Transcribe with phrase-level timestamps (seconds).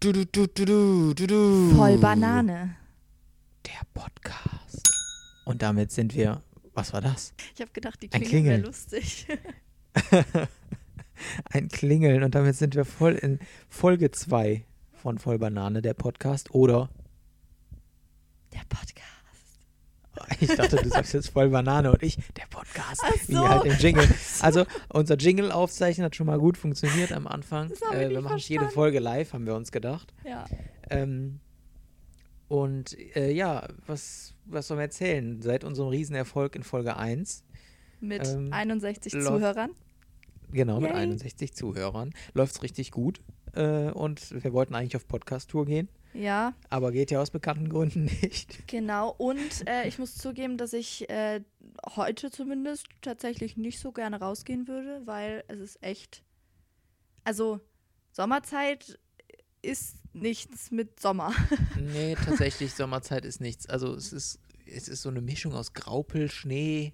[0.00, 1.74] Du, du, du, du, du, du.
[1.74, 2.76] Voll Banane.
[3.66, 4.88] Der Podcast.
[5.44, 6.40] Und damit sind wir.
[6.74, 7.34] Was war das?
[7.54, 8.62] Ich habe gedacht, die Klingel wäre Klingeln.
[8.62, 9.26] lustig.
[11.52, 12.22] Ein Klingeln.
[12.22, 16.54] Und damit sind wir voll in Folge 2 von Voll Banane, der Podcast.
[16.54, 16.88] Oder.
[18.52, 19.17] Der Podcast.
[20.40, 23.00] Ich dachte, du sagst jetzt voll Banane und ich, der Podcast.
[23.04, 23.48] Ach Wie so.
[23.48, 24.06] halt im Jingle.
[24.06, 24.44] So.
[24.44, 27.70] Also, unser Jingle aufzeichnen hat schon mal gut funktioniert am Anfang.
[27.92, 28.70] Äh, wir nicht machen jede verstanden.
[28.74, 30.12] Folge live, haben wir uns gedacht.
[30.24, 30.46] Ja.
[30.90, 31.40] Ähm,
[32.48, 35.42] und äh, ja, was, was sollen wir erzählen?
[35.42, 37.44] Seit unserem Riesenerfolg in Folge 1,
[38.00, 39.70] Mit Ähm, 61 läuft- Zuhörern.
[40.50, 40.98] genau mit Yay.
[41.00, 43.20] 61 Zuhörern, läuft es richtig gut.
[43.54, 48.04] Äh, und wir wollten eigentlich auf Podcast-Tour gehen, Ja, aber geht ja aus bekannten Gründen
[48.22, 48.66] nicht.
[48.66, 49.14] genau.
[49.16, 51.42] Und äh, ich muss zugeben, dass ich äh,
[51.96, 56.22] heute zumindest tatsächlich nicht so gerne rausgehen würde, weil es ist echt.
[57.24, 57.60] Also,
[58.12, 58.98] Sommerzeit
[59.62, 61.32] ist nichts mit Sommer.
[61.76, 63.68] Nee, tatsächlich, Sommerzeit ist nichts.
[63.68, 66.92] Also es ist, es ist so eine Mischung aus Graupel, Schnee,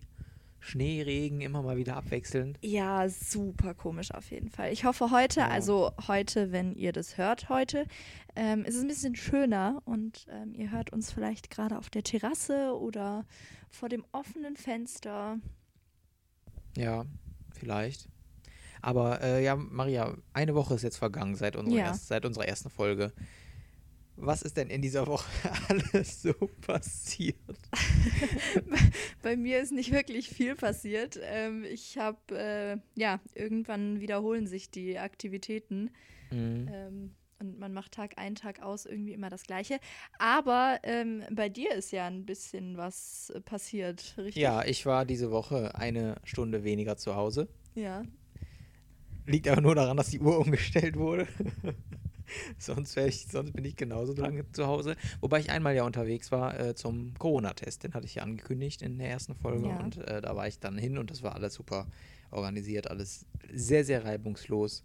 [0.64, 2.58] Schneeregen, immer mal wieder abwechselnd.
[2.62, 4.72] Ja, super komisch auf jeden Fall.
[4.72, 5.48] Ich hoffe heute, Ja.
[5.48, 7.86] also heute, wenn ihr das hört heute,
[8.34, 12.02] ähm, ist es ein bisschen schöner und ähm, ihr hört uns vielleicht gerade auf der
[12.02, 13.26] Terrasse oder
[13.70, 15.38] vor dem offenen Fenster.
[16.76, 17.04] Ja,
[17.52, 18.08] vielleicht.
[18.82, 21.84] Aber äh, ja, Maria, eine Woche ist jetzt vergangen seit unserer, Ja.
[21.86, 23.12] erst, seit unserer ersten Folge.
[24.16, 25.28] Was ist denn in dieser Woche
[25.68, 27.36] alles so passiert?
[29.22, 31.18] Bei mir ist nicht wirklich viel passiert.
[31.22, 35.90] Ähm, ich habe, äh, ja, irgendwann wiederholen sich die Aktivitäten.
[36.30, 36.68] Mhm.
[36.72, 39.78] Ähm, und man macht Tag ein, Tag aus irgendwie immer das Gleiche.
[40.18, 44.40] Aber ähm, bei dir ist ja ein bisschen was passiert, richtig?
[44.40, 47.48] Ja, ich war diese Woche eine Stunde weniger zu Hause.
[47.74, 48.04] Ja.
[49.26, 51.26] Liegt aber nur daran, dass die Uhr umgestellt wurde.
[52.58, 54.96] sonst, ich, sonst bin ich genauso lange zu Hause.
[55.20, 57.84] Wobei ich einmal ja unterwegs war äh, zum Corona-Test.
[57.84, 59.68] Den hatte ich ja angekündigt in der ersten Folge.
[59.68, 59.80] Ja.
[59.80, 61.86] Und äh, da war ich dann hin und das war alles super
[62.30, 62.90] organisiert.
[62.90, 64.84] Alles sehr, sehr reibungslos.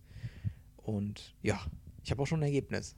[0.78, 1.59] Und ja,
[2.03, 2.96] ich habe auch schon ein Ergebnis.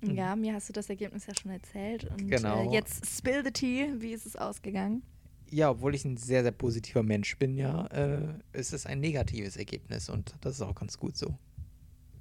[0.00, 0.14] Mhm.
[0.14, 2.04] Ja, mir hast du das Ergebnis ja schon erzählt.
[2.04, 2.70] Und Genau.
[2.70, 3.92] äh, jetzt spill the tea.
[3.98, 5.02] Wie ist es ausgegangen?
[5.50, 9.56] Ja, obwohl ich ein sehr, sehr positiver Mensch bin, ja, äh, ist es ein negatives
[9.56, 11.38] Ergebnis und das ist auch ganz gut so.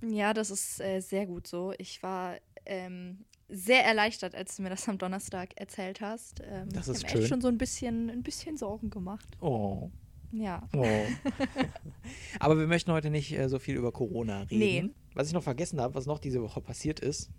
[0.01, 1.73] Ja, das ist äh, sehr gut so.
[1.77, 2.35] Ich war
[2.65, 6.41] ähm, sehr erleichtert, als du mir das am Donnerstag erzählt hast.
[6.43, 7.21] Ähm, Das ich ist hab mir schön.
[7.21, 9.27] echt schon so ein bisschen, ein bisschen Sorgen gemacht.
[9.41, 9.89] Oh.
[10.31, 10.67] Ja.
[10.73, 10.85] Oh.
[12.39, 14.59] Aber wir möchten heute nicht äh, so viel über Corona reden.
[14.59, 14.89] Nee.
[15.13, 17.29] Was ich noch vergessen habe, was noch diese Woche passiert ist,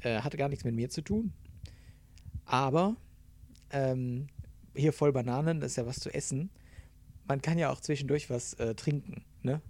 [0.00, 1.32] äh, hatte gar nichts mit mir zu tun.
[2.44, 2.96] Aber
[3.70, 4.28] ähm,
[4.76, 6.50] hier voll Bananen, das ist ja was zu essen.
[7.26, 9.60] Man kann ja auch zwischendurch was äh, trinken, ne?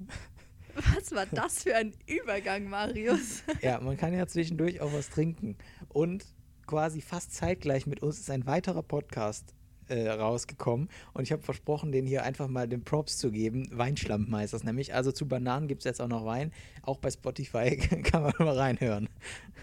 [0.75, 3.43] Was war das für ein Übergang, Marius?
[3.63, 5.57] Ja, man kann ja zwischendurch auch was trinken.
[5.89, 6.25] Und
[6.67, 9.55] quasi fast zeitgleich mit uns ist ein weiterer Podcast
[9.89, 10.89] äh, rausgekommen.
[11.13, 13.69] Und ich habe versprochen, den hier einfach mal den Props zu geben.
[13.73, 14.95] Weinschlampen heißt das nämlich.
[14.95, 16.53] Also zu Bananen gibt es jetzt auch noch Wein.
[16.83, 19.09] Auch bei Spotify kann man mal reinhören.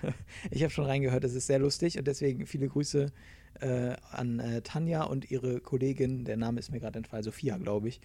[0.50, 1.98] Ich habe schon reingehört, es ist sehr lustig.
[1.98, 3.12] Und deswegen viele Grüße
[3.60, 6.24] äh, an äh, Tanja und ihre Kollegin.
[6.24, 8.00] Der Name ist mir gerade entfallen, Sophia, glaube ich.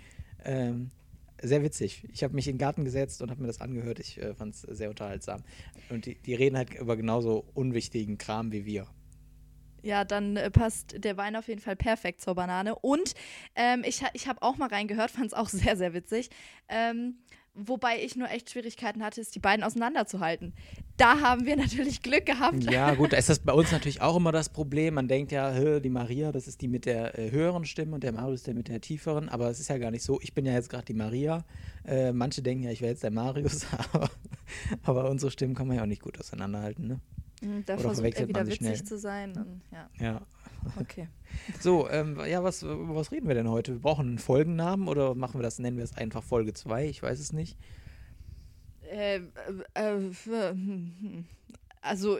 [0.44, 0.90] Ähm,
[1.42, 2.06] sehr witzig.
[2.12, 3.98] Ich habe mich in den Garten gesetzt und habe mir das angehört.
[3.98, 5.42] Ich äh, fand es sehr unterhaltsam.
[5.90, 8.86] Und die, die reden halt über genauso unwichtigen Kram wie wir.
[9.82, 12.74] Ja, dann äh, passt der Wein auf jeden Fall perfekt zur Banane.
[12.74, 13.14] Und
[13.54, 16.30] ähm, ich, ich habe auch mal reingehört, fand es auch sehr, sehr witzig.
[16.68, 17.18] Ähm,
[17.54, 20.52] wobei ich nur echt Schwierigkeiten hatte, es die beiden auseinanderzuhalten.
[20.96, 22.62] Da haben wir natürlich Glück gehabt.
[22.64, 24.94] Ja, gut, da ist das bei uns natürlich auch immer das Problem.
[24.94, 28.12] Man denkt ja, die Maria, das ist die mit der äh, höheren Stimme und der
[28.12, 29.28] Marius der mit der tieferen.
[29.28, 30.20] Aber es ist ja gar nicht so.
[30.20, 31.44] Ich bin ja jetzt gerade die Maria.
[31.86, 33.66] Äh, manche denken ja, ich wäre jetzt der Marius.
[33.92, 34.10] Aber,
[34.82, 37.00] aber unsere Stimmen kann man ja auch nicht gut auseinanderhalten, ne?
[37.40, 38.84] Mhm, Da Oder versucht er wieder witzig schnell.
[38.84, 39.32] zu sein.
[39.36, 40.20] Und, ja, Ja.
[40.80, 41.08] Okay.
[41.60, 43.72] So, ähm, ja, was, über was reden wir denn heute?
[43.72, 46.86] Wir brauchen einen Folgennamen oder machen wir das, nennen wir es einfach Folge 2?
[46.88, 47.58] Ich weiß es nicht.
[48.90, 49.20] Äh,
[49.74, 50.54] äh, äh,
[51.80, 52.18] also,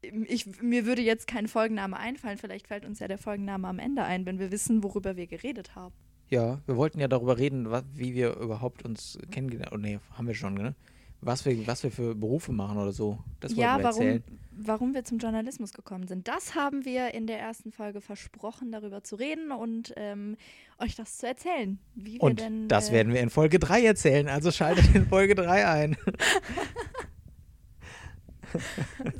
[0.00, 2.38] ich, mir würde jetzt kein Folgenname einfallen.
[2.38, 5.74] Vielleicht fällt uns ja der Folgenname am Ende ein, wenn wir wissen, worüber wir geredet
[5.74, 5.94] haben.
[6.30, 10.26] Ja, wir wollten ja darüber reden, was, wie wir überhaupt uns kennengelernt Oh, nee, haben
[10.26, 10.74] wir schon, ne?
[11.20, 13.18] Was wir, was wir für Berufe machen oder so.
[13.40, 14.22] Das wollten ja, wir warum, erzählen.
[14.52, 16.28] warum wir zum Journalismus gekommen sind.
[16.28, 20.36] Das haben wir in der ersten Folge versprochen, darüber zu reden und ähm,
[20.78, 21.78] euch das zu erzählen.
[21.96, 25.06] Wie wir Und denn, das äh, werden wir in Folge 3 erzählen, also schaltet in
[25.06, 25.96] Folge 3 ein.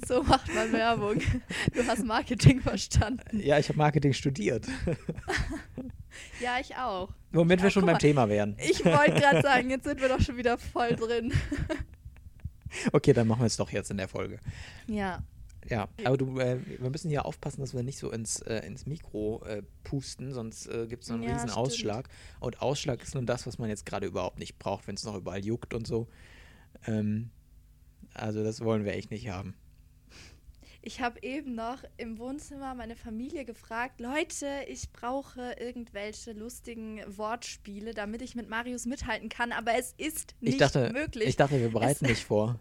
[0.07, 1.21] So macht man Werbung.
[1.75, 3.41] Du hast Marketing verstanden.
[3.41, 4.67] Ja, ich habe Marketing studiert.
[6.41, 7.09] Ja, ich auch.
[7.33, 7.99] Womit Ja, wir schon guck beim mal.
[7.99, 8.57] Thema wären.
[8.59, 11.33] Ich wollte gerade sagen, jetzt sind wir doch schon wieder voll drin.
[12.93, 14.39] okay, dann machen wir es doch jetzt in der Folge.
[14.87, 15.23] Ja.
[15.69, 18.87] Ja, aber du, äh, wir müssen hier aufpassen, dass wir nicht so ins, äh, ins
[18.87, 21.59] Mikro äh, pusten, sonst äh, gibt es einen Ja, riesen stimmt.
[21.59, 22.09] Ausschlag.
[22.41, 25.15] Und Ausschlag ist nun das, was man jetzt gerade überhaupt nicht braucht, wenn es noch
[25.17, 26.09] überall juckt und so.
[26.87, 27.31] Ähm,
[28.15, 29.55] also das wollen wir echt nicht haben.
[30.89, 37.93] Ich habe eben noch im Wohnzimmer meine Familie gefragt, Leute, ich brauche irgendwelche lustigen Wortspiele,
[37.93, 41.29] damit ich mit Marius mithalten kann, aber es ist nicht ich dachte, möglich.
[41.29, 42.59] ich dachte, wir bereiten dich vor.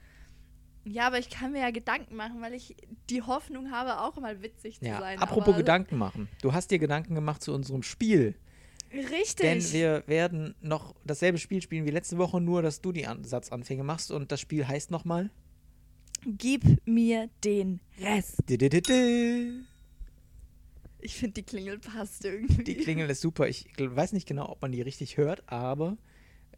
[0.84, 2.76] ja, aber ich kann mir ja Gedanken machen, weil ich
[3.10, 5.18] die Hoffnung habe, auch mal witzig zu Ja, sein.
[5.18, 6.28] apropos aber Gedanken machen.
[6.42, 8.36] Du hast dir Gedanken gemacht zu unserem Spiel.
[8.92, 9.38] Richtig.
[9.38, 13.24] Denn wir werden noch dasselbe Spiel spielen wie letzte Woche, nur dass du die An
[13.24, 14.12] Satzanfänge machst.
[14.12, 15.30] Und das Spiel heißt nochmal.
[16.24, 18.42] Gib mir den Rest.
[18.48, 18.58] Die
[21.00, 22.74] Ich finde, die Klingel passt irgendwie.
[22.74, 23.48] Klingel ist super.
[23.48, 25.96] Ich weiß nicht genau, ob man die richtig hört, aber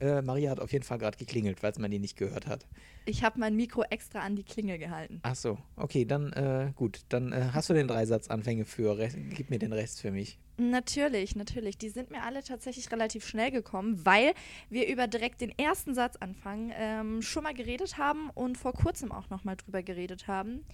[0.02, 2.66] äh, Maria hat auf jeden Fall gerade geklingelt, falls man die nicht gehört hat.
[3.04, 5.20] Ich habe mein Mikro extra an die Klingel gehalten.
[5.22, 7.02] Ach so, okay, dann äh, gut.
[7.08, 8.98] Dann äh, hast du den Dreisatzanfänge für.
[8.98, 10.38] Rest, gib mir den Rest für mich.
[10.58, 11.78] Natürlich, natürlich.
[11.78, 14.34] Die sind mir alle tatsächlich relativ schnell gekommen, weil
[14.68, 19.30] wir über direkt den ersten Satzanfang ähm, schon mal geredet haben und vor kurzem auch
[19.30, 20.64] noch mal drüber geredet haben.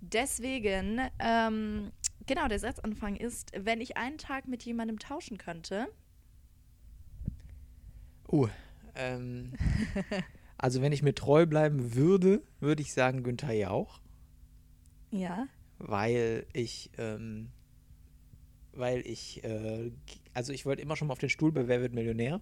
[0.00, 1.90] Deswegen, ähm,
[2.26, 5.88] genau, der Satzanfang ist, wenn ich einen Tag mit jemandem tauschen könnte.
[8.30, 8.48] Uh,
[8.96, 9.52] ähm,
[10.58, 14.00] also wenn ich mir treu bleiben würde, würde ich sagen Günther Jauch.
[15.10, 15.46] Ja.
[15.78, 17.50] weil ich, ähm,
[18.72, 19.92] weil ich, äh,
[20.32, 22.40] also ich wollte immer schon mal auf den Stuhl bei Wer wird Millionär,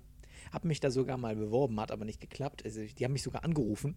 [0.52, 2.64] habe mich da sogar mal beworben, hat aber nicht geklappt.
[2.64, 3.96] Also die haben mich sogar angerufen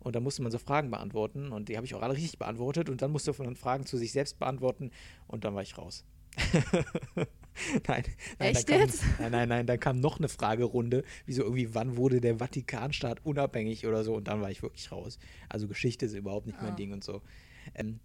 [0.00, 2.88] und da musste man so Fragen beantworten und die habe ich auch alle richtig beantwortet
[2.88, 4.90] und dann musste man Fragen zu sich selbst beantworten
[5.26, 6.04] und dann war ich raus.
[7.88, 8.04] nein,
[8.38, 9.02] nein, Echt kam, jetzt?
[9.18, 13.24] nein, nein, nein, dann kam noch eine Fragerunde, wie so irgendwie, wann wurde der Vatikanstaat
[13.24, 15.18] unabhängig oder so und dann war ich wirklich raus.
[15.48, 16.76] Also Geschichte ist überhaupt nicht mein Ah.
[16.76, 17.22] Ding und so.
[17.74, 18.00] Ähm,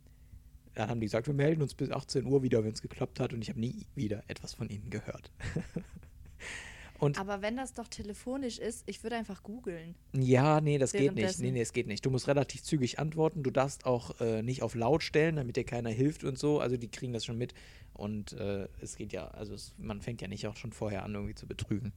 [0.74, 3.33] dann haben die gesagt, wir melden uns bis 18 Uhr wieder, wenn es geklappt hat
[3.33, 5.30] und ich habe nie wieder etwas von ihnen gehört.
[7.00, 9.95] und Aber wenn das doch telefonisch ist, ich würde einfach googeln.
[10.13, 11.39] ja, nee, das geht nicht.
[11.39, 12.06] Nee, nee, es geht nicht.
[12.06, 13.44] Du musst relativ zügig antworten.
[13.44, 16.59] Du darfst auch äh, nicht auf laut stellen, damit dir keiner hilft und so.
[16.62, 17.53] Also die kriegen das schon mit.
[18.01, 21.13] Und äh, es geht ja, also es, man fängt ja nicht auch schon vorher an,
[21.13, 21.94] irgendwie zu betrügen.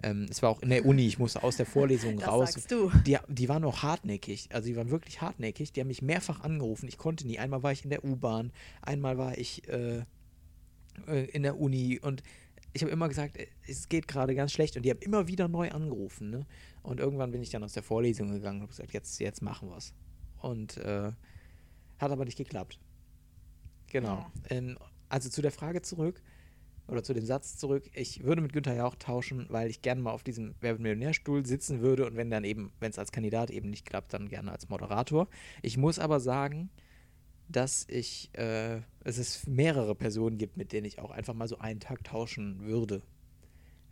[0.00, 2.52] Ähm, es war auch in der Uni, ich musste aus der Vorlesung Das raus.
[2.52, 2.92] sagst du.
[3.04, 4.48] Die, die waren auch hartnäckig.
[4.52, 5.72] Also die waren wirklich hartnäckig.
[5.72, 6.88] Die haben mich mehrfach angerufen.
[6.88, 7.40] Ich konnte nie.
[7.40, 10.04] Einmal war ich in der U-Bahn, einmal war ich äh,
[11.08, 12.22] äh, in der Uni und
[12.72, 14.76] ich habe immer gesagt, äh, es geht gerade ganz schlecht.
[14.76, 16.30] Und die haben immer wieder neu angerufen.
[16.30, 16.46] Ne?
[16.84, 19.68] Und irgendwann bin ich dann aus der Vorlesung gegangen und habe gesagt, jetzt, jetzt machen
[19.68, 19.94] wir es.
[20.40, 21.10] Und äh,
[21.98, 22.78] hat aber nicht geklappt.
[23.88, 24.18] Genau.
[24.18, 24.32] Ja.
[24.50, 24.78] Ähm,
[25.08, 26.22] also zu der Frage zurück
[26.86, 30.12] oder zu dem Satz zurück, ich würde mit Günther Jauch tauschen, weil ich gerne mal
[30.12, 33.70] auf diesem Wer Millionärstuhl sitzen würde und wenn dann eben, wenn es als Kandidat eben
[33.70, 35.28] nicht klappt, dann gerne als Moderator.
[35.62, 36.70] Ich muss aber sagen,
[37.48, 41.58] dass ich, äh, dass es mehrere Personen gibt, mit denen ich auch einfach mal so
[41.58, 43.02] einen Tag tauschen würde.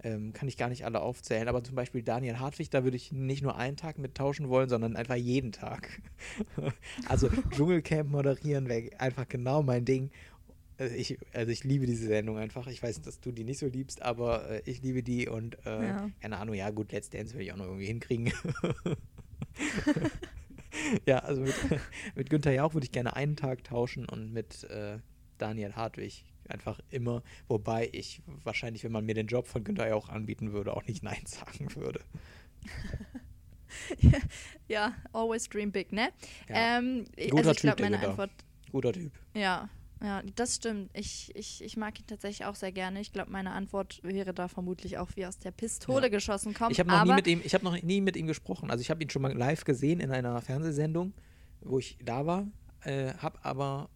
[0.04, 3.12] Ähm, kann ich gar nicht alle aufzählen, aber zum Beispiel Daniel Hartwig, da würde ich
[3.12, 6.02] nicht nur einen Tag mit tauschen wollen, sondern einfach jeden Tag.
[7.08, 10.10] also Dschungelcamp moderieren wäre einfach genau mein Ding.
[10.78, 12.66] Also ich, also ich liebe diese Sendung einfach.
[12.66, 15.86] Ich weiß, dass du die nicht so liebst, aber äh, ich liebe die und äh,
[15.86, 16.10] Ja.
[16.20, 18.32] keine Ahnung, ja gut, Let's Dance will ich auch noch irgendwie hinkriegen.
[21.06, 21.54] ja, also mit,
[22.14, 24.98] mit Günther Jauch würde ich gerne einen Tag tauschen und mit äh,
[25.38, 30.08] Daniel Hartwig einfach immer, wobei ich wahrscheinlich, wenn man mir den Job von Günther Jauch
[30.08, 32.00] anbieten würde, auch nicht Nein sagen würde.
[34.68, 36.10] Ja, always dream big, ne?
[36.46, 36.78] Ja.
[36.78, 38.06] Ähm, Guter also ich glaube, meine.
[38.06, 38.30] Antwort,
[38.70, 39.12] Guter Typ.
[39.34, 39.70] ja,
[40.02, 40.90] ja, das stimmt.
[40.94, 43.00] Ich, ich, ich mag ihn tatsächlich auch sehr gerne.
[43.00, 46.08] Ich glaube, meine Antwort wäre da vermutlich auch wie aus der Pistole Ja.
[46.08, 46.72] geschossen kommen.
[46.72, 48.70] Ich habe noch nie mit ihm, ich habe noch nie mit ihm gesprochen.
[48.70, 51.12] Also ich habe ihn schon mal live gesehen in einer Fernsehsendung,
[51.60, 52.48] wo ich da war,
[52.80, 53.90] äh, habe aber,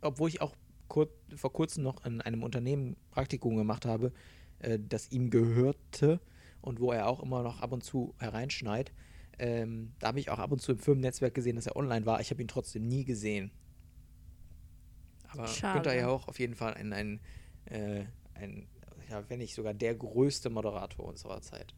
[0.00, 0.54] obwohl ich auch
[0.88, 4.12] kur vor kurzem noch in einem Unternehmen Praktikum gemacht habe,
[4.60, 6.20] äh, das ihm gehörte
[6.62, 8.92] und wo er auch immer noch ab und zu hereinschneit,
[9.38, 12.20] ähm, da habe ich auch ab und zu im Firmennetzwerk gesehen, dass er online war.
[12.20, 13.52] Ich habe ihn trotzdem nie gesehen.
[15.28, 15.74] Aber Schade.
[15.74, 17.20] Günther ja auch auf jeden Fall ein, ein,
[17.66, 18.04] äh,
[18.34, 18.66] ein
[19.10, 21.74] ja, wenn nicht sogar der größte Moderator unserer Zeit.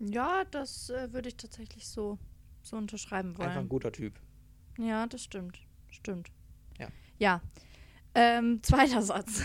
[0.00, 2.18] ja, das äh, würde ich tatsächlich so,
[2.62, 3.48] so unterschreiben wollen.
[3.48, 4.18] Einfach ein guter Typ.
[4.78, 5.60] Ja, das stimmt.
[5.90, 6.30] Stimmt.
[6.78, 6.88] Ja.
[7.18, 7.42] Ja.
[8.14, 9.42] Ähm, zweiter Satz.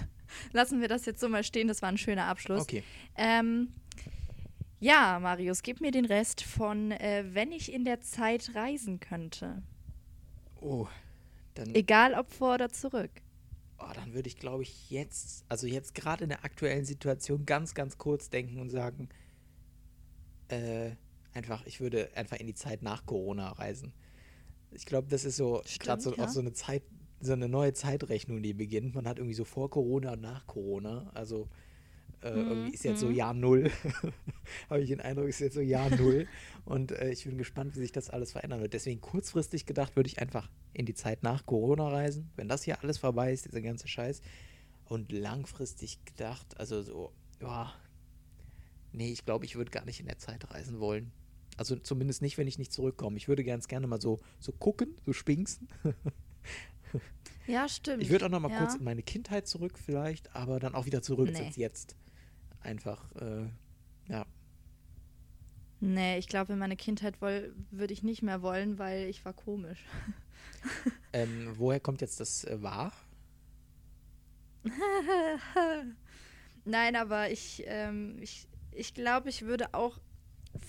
[0.52, 2.62] Lassen wir das jetzt so mal stehen, das war ein schöner Abschluss.
[2.62, 2.82] Okay.
[3.16, 3.72] Ähm,
[4.78, 9.62] ja, Marius, gib mir den Rest von, äh, wenn ich in der Zeit reisen könnte.
[10.60, 10.86] Oh,
[11.58, 13.10] dann, Egal ob vor oder zurück.
[13.78, 17.74] oh, dann würde ich, glaube ich, jetzt, also jetzt gerade in der aktuellen Situation ganz,
[17.74, 19.08] ganz kurz denken und sagen,
[20.48, 20.92] äh,
[21.34, 23.92] einfach, ich würde einfach in die Zeit nach Corona reisen.
[24.72, 26.32] Ich glaube, das ist so gerade so Stimmt, auch ja.
[26.32, 26.82] so eine Zeit,
[27.20, 28.94] so eine neue Zeitrechnung, die beginnt.
[28.94, 31.10] Man hat irgendwie so vor Corona und nach Corona.
[31.14, 31.48] Also
[32.22, 33.70] äh, Mhm, irgendwie ist jetzt so Jahr Null.
[34.70, 36.26] Habe ich den Eindruck, ist jetzt so Jahr Null.
[36.64, 38.72] Und äh, ich bin gespannt, wie sich das alles verändern wird.
[38.74, 42.30] Deswegen kurzfristig gedacht, würde ich einfach in die Zeit nach Corona reisen.
[42.36, 44.20] Wenn das hier alles vorbei ist, dieser ganze Scheiß.
[44.84, 47.72] Und langfristig gedacht, also so, ja,
[48.92, 51.12] nee, ich glaube, ich würde gar nicht in der Zeit reisen wollen.
[51.56, 53.16] Also zumindest nicht, wenn ich nicht zurückkomme.
[53.16, 55.68] Ich würde ganz gerne mal so, so gucken, so spinksen.
[57.46, 58.02] Ja, stimmt.
[58.02, 58.58] Ich würde auch noch mal ja.
[58.58, 61.46] kurz in meine Kindheit zurück vielleicht, aber dann auch wieder zurück Nee.
[61.46, 61.96] ins Jetzt.
[62.66, 63.46] Einfach, äh,
[64.08, 64.26] ja.
[65.78, 69.84] Nee, ich glaube, in meine Kindheit würde ich nicht mehr wollen, weil ich war komisch.
[71.12, 72.92] Ähm, woher kommt jetzt das äh, Wahr?
[76.64, 79.98] Nein, aber ich, ähm, ich, ich glaube, ich würde auch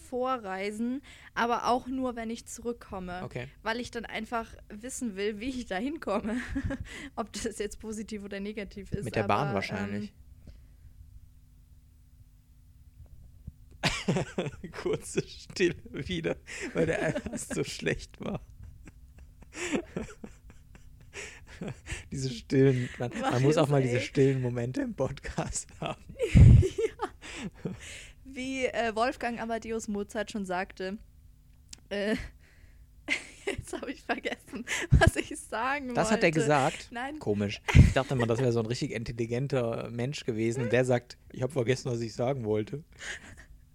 [0.10, 1.02] vorreisen,
[1.34, 3.24] aber auch nur, wenn ich zurückkomme.
[3.24, 3.48] Okay.
[3.62, 6.38] Weil ich dann einfach wissen will, wie ich da hinkomme.
[7.16, 9.04] Ob das jetzt positiv oder negativ ist.
[9.04, 10.14] Mit der Bahn aber, wahrscheinlich.
[14.82, 16.36] Kurze Stille wieder,
[16.74, 18.42] weil der einfach so schlecht war.
[22.12, 24.06] diese stillen, man, man muss auch mal Marius, diese ey.
[24.08, 26.04] stillen Momente im Podcast haben.
[26.36, 27.76] Ähm,
[28.26, 30.98] wie äh, Wolfgang Amadeus Mozart schon sagte,
[31.90, 32.16] äh,
[33.46, 36.12] jetzt habe ich vergessen, was ich sagen Das wollte.
[36.14, 36.90] hat er gesagt.
[36.92, 37.62] Nein, Komisch.
[37.74, 40.70] Ich dachte mal, das wäre so ein richtig intelligenter Mensch gewesen.
[40.70, 42.84] Der sagt, ich habe vergessen, was ich sagen wollte.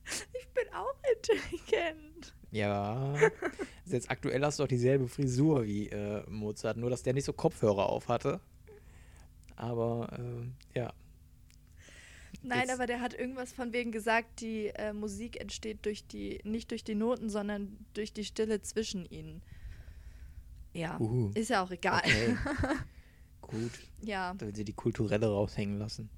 [0.39, 2.35] ich bin auch intelligent.
[2.51, 3.15] Ja.
[3.15, 7.25] Also jetzt aktuell hast du auch dieselbe Frisur wie äh, Mozart, nur dass der nicht
[7.25, 8.41] so Kopfhörer auf hatte.
[9.57, 10.93] Aber äh, ja.
[12.43, 16.41] Nein, Jetzt- aber der hat irgendwas von wegen gesagt, die äh, Musik entsteht durch die,
[16.45, 19.43] nicht durch die Noten, sondern durch die Stille zwischen ihnen.
[20.75, 21.31] Ja, Uhu.
[21.35, 22.01] ist ja auch egal.
[22.05, 22.37] Okay.
[23.43, 23.73] Gut.
[24.03, 26.09] Ja, Da will sie die kulturelle raushängen lassen.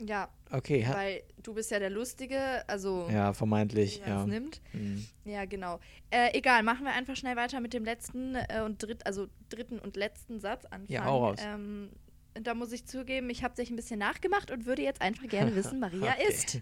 [0.00, 4.26] Ja, Okay, weil du bist ja der Lustige, also ja, vermeintlich, ja.
[4.26, 4.60] nimmt.
[4.72, 5.06] Hm.
[5.24, 5.78] Ja, genau.
[6.10, 9.78] Äh, egal, machen wir einfach schnell weiter mit dem letzten äh, und dritt, also dritten
[9.78, 10.86] und letzten Satz anfangen.
[10.88, 11.38] Ja, hau raus.
[11.40, 11.90] Ähm,
[12.34, 15.54] da muss ich zugeben, ich habe sich ein bisschen nachgemacht und würde jetzt einfach gerne
[15.54, 16.28] wissen, Maria Okay.
[16.28, 16.60] ist.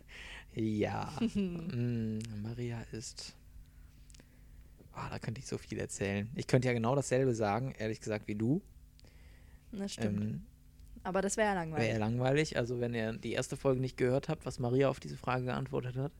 [0.54, 1.10] Ja.
[1.34, 3.34] mm, Maria ist.
[4.92, 6.28] Ah, da könnte ich so viel erzählen.
[6.34, 8.60] Ich könnte ja genau dasselbe sagen, ehrlich gesagt, wie du.
[9.72, 10.20] Das stimmt.
[10.20, 10.46] Ähm,
[11.02, 11.86] Aber das wäre ja langweilig.
[11.86, 12.56] Wäre ja langweilig.
[12.56, 15.96] Also, wenn ihr die erste Folge nicht gehört habt, was Maria auf diese Frage geantwortet
[15.96, 16.12] hat,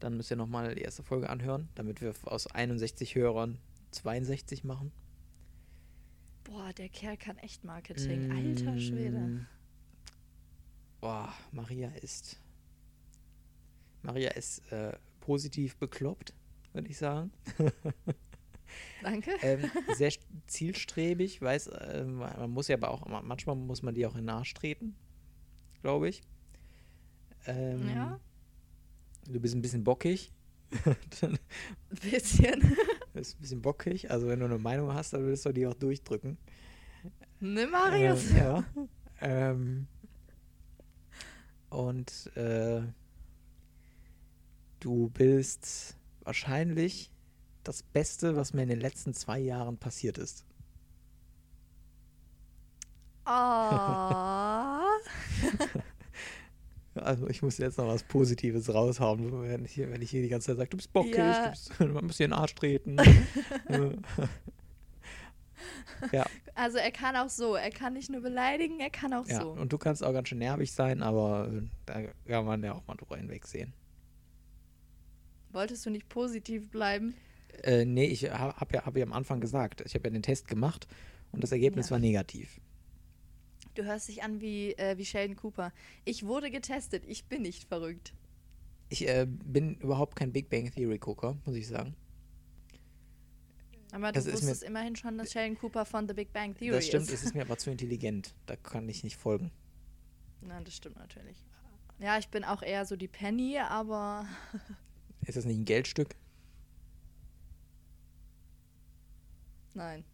[0.00, 3.58] dann müsst ihr nochmal die erste Folge anhören, damit wir aus 61 Hörern
[3.92, 4.92] 62 machen.
[6.44, 8.30] Boah, der Kerl kann echt Marketing.
[8.30, 9.18] Alter Schwede.
[9.18, 9.46] Mm.
[11.00, 12.38] Boah, Maria ist.
[14.02, 16.32] Maria ist äh, positiv bekloppt,
[16.72, 17.32] würde ich sagen.
[19.02, 19.30] Danke.
[19.42, 24.06] ähm, sehr st- zielstrebig, weiß, äh, man muss ja aber auch, manchmal muss man die
[24.06, 24.94] auch in Arsch treten,
[25.82, 26.22] glaube ich.
[27.46, 28.20] Ähm, Ja.
[29.28, 30.32] Du bist ein bisschen bockig.
[30.84, 30.96] Ein
[32.00, 32.60] bisschen.
[33.12, 34.10] bist ein bisschen bockig.
[34.10, 36.38] Also wenn du eine Meinung hast, dann willst du die auch durchdrücken.
[37.40, 38.30] ne, Marius?
[38.30, 38.64] Ähm, ja.
[39.20, 39.86] ähm,
[41.70, 42.82] und äh,
[44.80, 47.10] du bist wahrscheinlich
[47.68, 50.44] das Beste, was mir in den letzten zwei Jahren passiert ist.
[53.26, 54.80] Oh.
[56.94, 60.28] Also ich muss jetzt noch was Positives raushauen, wenn ich hier, wenn ich hier die
[60.28, 61.44] ganze Zeit sage, du bist bockig, Ja.
[61.44, 62.96] du bist, man muss dir in den Arsch treten.
[66.12, 67.54] ja, Also er kann auch so.
[67.54, 69.40] Er kann nicht nur beleidigen, er kann auch ja.
[69.42, 69.50] so.
[69.50, 71.50] Und du kannst auch ganz schön nervig sein, aber
[71.84, 73.72] da kann man ja auch mal drüber hinwegsehen.
[75.52, 77.14] Wolltest du nicht positiv bleiben?
[77.62, 80.22] Äh, nee, ich habe hab ja, hab ja am Anfang gesagt, ich habe ja den
[80.22, 80.86] Test gemacht
[81.32, 81.92] und das Ergebnis Ja.
[81.92, 82.60] war negativ.
[83.74, 85.72] Du hörst dich an wie, äh, wie Sheldon Cooper.
[86.04, 88.14] Ich wurde getestet, ich bin nicht verrückt.
[88.88, 91.94] Ich äh, bin überhaupt kein Big Bang Theory Gucker, muss ich sagen.
[93.92, 96.54] Aber du Das ist mir- wusstest immerhin schon, dass Sheldon Cooper von The Big Bang
[96.54, 97.12] Theory das stimmt, ist.
[97.14, 98.34] es ist mir aber zu intelligent.
[98.46, 99.50] Da kann ich nicht folgen.
[100.40, 101.36] Nein, das stimmt natürlich.
[101.98, 104.26] Ja, ich bin auch eher so die Penny, aber
[105.26, 106.14] Ist das nicht ein Geldstück?
[109.76, 110.04] Nein.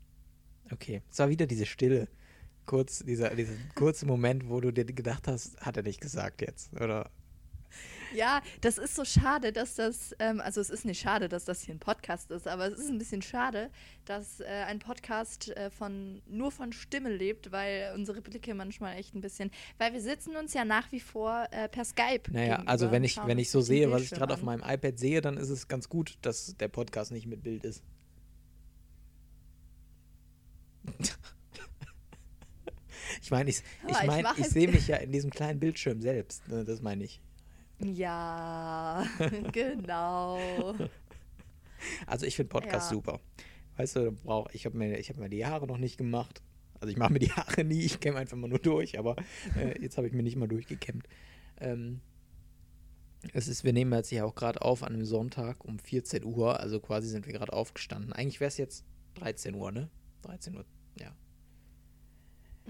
[0.70, 2.08] Okay, es war wieder diese Stille.
[2.66, 6.72] Kurz, dieser, dieser kurze Moment, wo du dir gedacht hast, hat er nicht gesagt jetzt.
[6.74, 7.10] Oder
[8.14, 11.62] Ja, das ist so schade, dass das, ähm, also es ist nicht schade, dass das
[11.62, 13.70] hier ein Podcast ist, aber es ist ein bisschen schade,
[14.04, 19.14] dass äh, ein Podcast äh, von nur von Stimme lebt, weil unsere Blicke manchmal echt
[19.14, 22.30] ein bisschen, weil wir sitzen uns ja nach wie vor äh, per Skype.
[22.30, 25.20] Naja, also wenn ich, wenn ich so sehe, was ich gerade auf meinem iPad sehe,
[25.20, 27.82] dann ist es ganz gut, dass der Podcast nicht mit Bild ist.
[33.22, 36.48] Ich meine, ich, ich, mein, ich, ich sehe mich ja in diesem kleinen Bildschirm selbst.
[36.48, 37.20] Ne, das meine ich.
[37.78, 39.04] Ja,
[39.52, 40.38] genau.
[42.06, 42.96] Also ich finde Podcast ja.
[42.96, 43.20] super.
[43.76, 46.42] Weißt du, brauch, ich habe mir, hab mir die Haare noch nicht gemacht.
[46.78, 49.16] Also ich mache mir die Haare nie, ich kämme einfach mal nur durch, aber
[49.56, 51.08] äh, jetzt habe ich mir nicht mal durchgekämmt.
[51.60, 52.00] Ähm,
[53.32, 56.58] es ist, wir nehmen jetzt hier auch gerade auf an einem Sonntag um 14 Uhr,
[56.58, 58.12] also quasi sind wir gerade aufgestanden.
[58.12, 58.84] Eigentlich wäre es jetzt
[59.14, 59.88] 13 Uhr, ne?
[60.22, 60.64] 13 Uhr,
[60.98, 61.14] ja.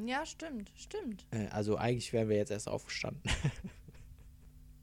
[0.04, 1.26] Ja, stimmt, stimmt.
[1.30, 3.22] Äh, also eigentlich wären wir jetzt erst aufgestanden.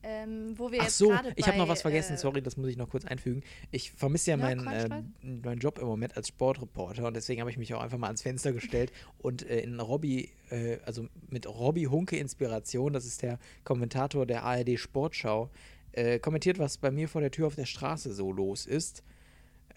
[0.01, 2.69] Ähm, wo wir Ach jetzt so, ich habe noch was vergessen, äh, sorry, das muss
[2.69, 3.43] ich noch kurz einfügen.
[3.69, 7.51] Ich vermisse ja, Ja, meinen, ähm, meinen Job im Moment als Sportreporter und deswegen habe
[7.51, 11.47] ich mich auch einfach mal ans Fenster gestellt und äh, in Robby, äh, also mit
[11.47, 15.49] Robby Hunke Inspiration, das ist der Kommentator der ARD Sportschau,
[15.91, 19.03] äh, kommentiert, was bei mir vor der Tür auf der Straße so los ist.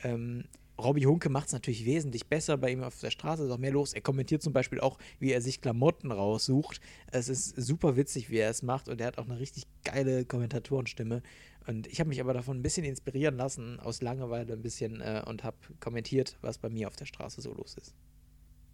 [0.05, 0.45] Ähm,
[0.79, 2.57] Robby Hunke macht es natürlich wesentlich besser.
[2.57, 3.93] Bei ihm auf der Straße ist auch mehr los.
[3.93, 6.81] Er kommentiert zum Beispiel auch, wie er sich Klamotten raussucht.
[7.11, 8.89] Es ist super witzig, wie er es macht.
[8.89, 11.23] Und er hat auch eine richtig geile Kommentatorenstimme.
[11.67, 15.23] Und ich habe mich aber davon ein bisschen inspirieren lassen, aus Langeweile ein bisschen, äh,
[15.27, 17.95] und habe kommentiert, was bei mir auf der Straße so los ist.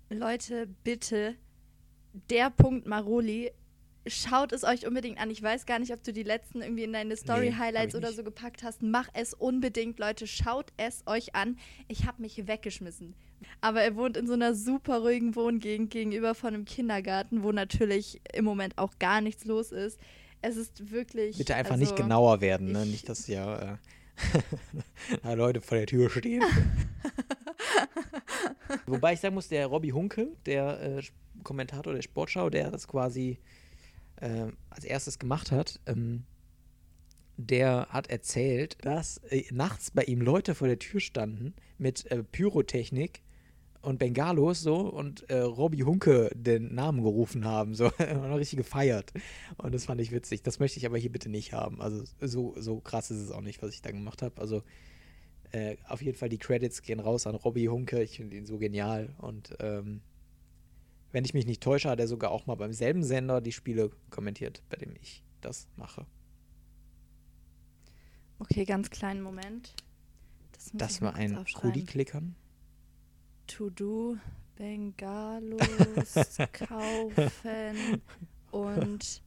[0.08, 1.34] Leute, bitte,
[2.30, 3.50] der Punkt Maroli,
[4.10, 5.30] schaut es euch unbedingt an.
[5.30, 8.12] Ich weiß gar nicht, ob du die letzten irgendwie in deine Nee, Story-Highlights ich oder
[8.12, 8.82] so gepackt hast.
[8.82, 10.26] Mach es unbedingt, Leute.
[10.26, 11.58] Schaut es euch an.
[11.88, 13.14] Ich habe mich weggeschmissen.
[13.60, 18.20] Aber er wohnt in so einer super ruhigen Wohngegend gegenüber von einem Kindergarten, wo natürlich
[18.34, 19.98] im Moment auch gar nichts los ist.
[20.42, 21.38] Es ist wirklich.
[21.38, 22.84] Bitte einfach also, nicht genauer werden, ne?
[22.84, 23.78] ich- Nicht, dass ja,
[25.24, 26.42] äh, Leute vor der Tür stehen.
[28.86, 31.02] Wobei ich sagen muss, der Robby Hunke, der äh,
[31.42, 33.38] Kommentator der Sportschau, der das quasi
[34.20, 36.24] äh, als erstes gemacht hat, ähm,
[37.36, 42.22] der hat erzählt, dass äh, nachts bei ihm Leute vor der Tür standen mit äh,
[42.24, 43.22] Pyrotechnik
[43.80, 49.12] und Bengalos so und äh, Robby Hunke den Namen gerufen haben, so und richtig gefeiert.
[49.56, 50.42] Und das fand ich witzig.
[50.42, 51.80] Das möchte ich aber hier bitte nicht haben.
[51.80, 54.40] Also so, so krass ist es auch nicht, was ich da gemacht habe.
[54.40, 54.62] Also
[55.52, 58.02] äh, auf jeden Fall die Credits gehen raus an Robby Hunke.
[58.02, 59.14] Ich finde ihn so genial.
[59.18, 60.00] Und ähm,
[61.12, 63.90] wenn ich mich nicht täusche, hat er sogar auch mal beim selben Sender die Spiele
[64.10, 66.06] kommentiert, bei dem ich das mache.
[68.38, 69.74] Okay, ganz kleinen Moment.
[70.52, 71.70] Das, muss Das war ein aufschreiben.
[71.70, 72.34] Rudi-Klickern.
[73.46, 74.16] To-Do,
[74.56, 75.58] Bengalos
[76.52, 78.02] kaufen
[78.50, 79.22] und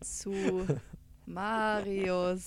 [0.00, 0.66] zu
[1.26, 2.44] Marius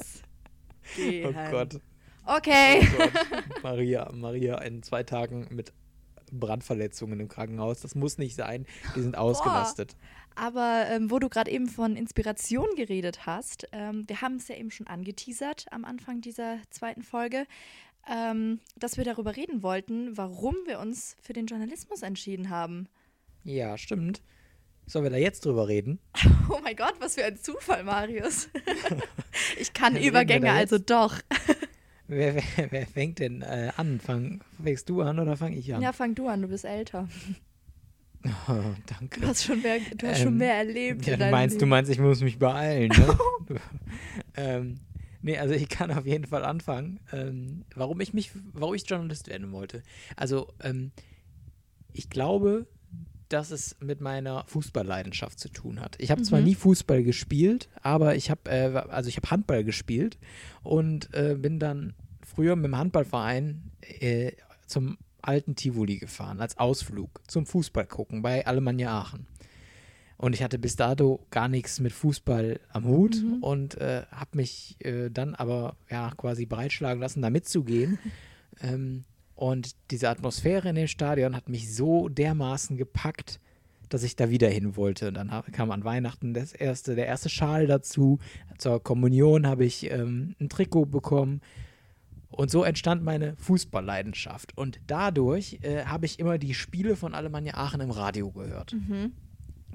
[0.96, 1.36] gehen.
[1.36, 1.80] Oh Gott.
[2.26, 2.82] Okay.
[2.82, 3.44] Oh Gott.
[3.64, 5.74] Maria, Maria in zwei Tagen mit
[6.32, 7.82] Brandverletzungen im Krankenhaus.
[7.82, 8.66] Das muss nicht sein.
[8.96, 9.96] Die sind ausgelastet.
[10.36, 14.56] Aber ähm, wo du gerade eben von Inspiration geredet hast, ähm, wir haben es ja
[14.56, 17.48] eben schon angeteasert am Anfang dieser zweiten Folge,
[18.08, 22.88] ähm, dass wir darüber reden wollten, warum wir uns für den Journalismus entschieden haben.
[23.44, 24.22] Ja, stimmt.
[24.86, 26.00] Sollen wir da jetzt drüber reden?
[26.50, 28.48] Oh mein Gott, was für ein Zufall, Marius.
[29.60, 31.20] ich kann Übergänge, also doch.
[32.08, 34.00] Wer, wer, wer fängt denn äh, an?
[34.00, 35.82] Fang, fängst du an oder fange ich an?
[35.82, 37.08] Ja, fang du an, du bist älter.
[38.50, 39.22] Oh, danke.
[39.22, 41.06] Du hast schon mehr, du hast schon Ähm, mehr erlebt.
[41.06, 43.18] Ja, du meinst, du meinst, ich muss mich beeilen, ne?
[43.46, 43.56] Du-
[44.36, 44.80] ähm,
[45.22, 49.30] nee, also ich kann auf jeden Fall anfangen, ähm, warum ich mich, warum ich Journalist
[49.30, 49.82] werden wollte.
[50.18, 50.92] Also, ähm,
[51.94, 52.66] ich glaube,
[53.30, 55.96] dass es mit meiner Fußballleidenschaft zu tun hat.
[56.00, 56.46] Ich habe zwar Mhm.
[56.46, 60.18] nie Fußball gespielt, aber ich habe, äh, also ich habe Handball gespielt
[60.64, 61.94] und äh, bin dann
[62.26, 64.32] früher mit dem Handballverein äh,
[64.66, 69.28] zum alten Tivoli gefahren, als Ausflug zum Fußball gucken bei Alemannia Aachen.
[70.20, 73.44] Und ich hatte bis dato gar nichts mit Fußball am Hut Mhm.
[73.44, 78.00] und äh, habe mich äh, dann aber ja quasi breitschlagen lassen, da mitzugehen.
[78.62, 79.04] ähm,
[79.38, 83.40] und diese Atmosphäre in dem Stadion hat mich so dermaßen gepackt,
[83.88, 85.10] dass ich da wieder hin wollte.
[85.10, 88.18] Und dann kam an Weihnachten das erste, der erste Schal dazu.
[88.58, 91.42] Zur Kommunion habe ich ähm, ein Trikot bekommen.
[92.32, 94.58] Und so entstand meine Fußballleidenschaft.
[94.58, 99.12] Und dadurch äh, habe ich immer die Spiele von Alemannia Aachen im Radio gehört Mhm.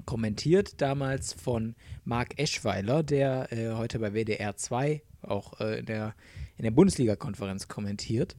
[0.05, 6.15] kommentiert, damals von Marc Eschweiler, der äh, heute bei WDR 2 auch äh, in der,
[6.57, 8.35] in der Bundesliga-Konferenz kommentiert.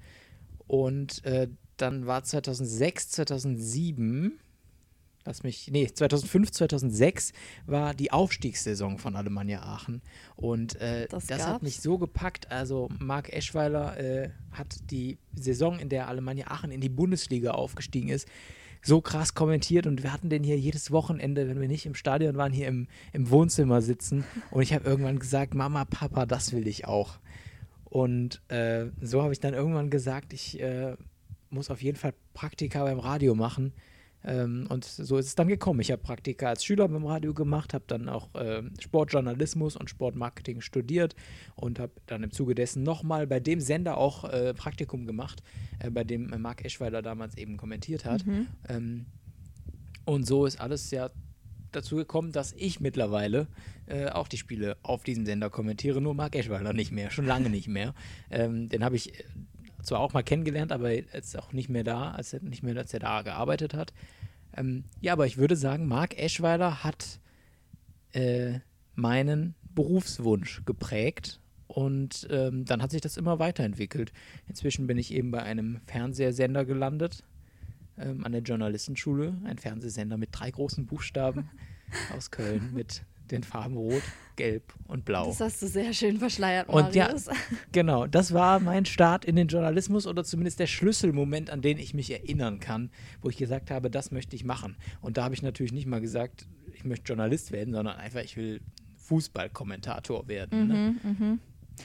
[0.66, 4.38] Und äh, dann war 2006, 2007,
[5.24, 7.32] lass mich, nee, 2005, 2006
[7.66, 10.02] war die Aufstiegssaison von Alemannia Aachen.
[10.36, 12.50] Und äh, das, das hat mich so gepackt.
[12.50, 18.08] Also Marc Eschweiler äh, hat die Saison, in der Alemannia Aachen in die Bundesliga aufgestiegen
[18.08, 18.28] ist,
[18.86, 22.36] so krass kommentiert und wir hatten den hier jedes Wochenende, wenn wir nicht im Stadion
[22.36, 24.24] waren, hier im, im Wohnzimmer sitzen.
[24.50, 27.18] Und ich habe irgendwann gesagt, Mama, Papa, das will ich auch.
[27.94, 30.96] Und äh, so habe ich dann irgendwann gesagt, ich äh,
[31.48, 33.72] muss auf jeden Fall Praktika beim Radio machen.
[34.24, 35.78] Ähm, und so ist es dann gekommen.
[35.78, 40.60] Ich habe Praktika als Schüler beim Radio gemacht, habe dann auch äh, Sportjournalismus und Sportmarketing
[40.60, 41.14] studiert
[41.54, 45.44] und habe dann im Zuge dessen nochmal bei dem Sender auch äh, Praktikum gemacht,
[45.78, 48.26] äh, bei dem Marc Eschweiler damals eben kommentiert hat.
[48.26, 48.48] Mhm.
[48.68, 49.06] Ähm,
[50.04, 51.10] und so ist alles ja
[51.76, 53.48] dazu gekommen, dass ich mittlerweile
[53.86, 57.50] äh, auch die Spiele auf diesem Sender kommentiere, nur Marc Eschweiler nicht mehr, schon lange
[57.50, 57.94] nicht mehr.
[58.30, 59.24] Ähm, den habe ich äh,
[59.82, 62.94] zwar auch mal kennengelernt, aber jetzt auch nicht mehr da, als er nicht mehr, als
[62.94, 63.92] er da gearbeitet hat.
[64.56, 67.20] Ähm, ja, aber ich würde sagen, Marc Eschweiler hat
[68.12, 68.60] äh,
[68.94, 74.12] meinen Berufswunsch geprägt und ähm, dann hat sich das immer weiterentwickelt.
[74.48, 77.24] Inzwischen bin ich eben bei einem Fernsehsender gelandet,
[77.98, 81.48] ähm, an der Journalistenschule, ein Fernsehsender mit drei großen Buchstaben
[82.16, 84.02] aus Köln mit den Farben Rot,
[84.36, 85.28] Gelb und Blau.
[85.28, 86.86] Das hast du sehr schön verschleiert, Marius.
[86.86, 87.14] Und ja,
[87.72, 91.94] genau, das war mein Start in den Journalismus oder zumindest der Schlüsselmoment, an den ich
[91.94, 92.90] mich erinnern kann,
[93.22, 94.76] wo ich gesagt habe, das möchte ich machen.
[95.00, 98.36] Und da habe ich natürlich nicht mal gesagt, ich möchte Journalist werden, sondern einfach, ich
[98.36, 98.60] will
[98.96, 100.68] Fußballkommentator werden.
[100.68, 100.94] Ne?
[101.02, 101.38] Mhm, ne?